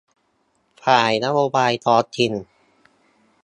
[0.83, 2.33] ฝ่ายนโยบายท้องถิ่น